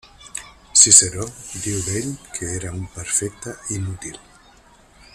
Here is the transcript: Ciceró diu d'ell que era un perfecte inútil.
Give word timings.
Ciceró 0.83 1.27
diu 1.65 1.83
d'ell 1.89 2.09
que 2.39 2.51
era 2.61 2.73
un 2.79 2.91
perfecte 2.97 3.55
inútil. 3.79 4.21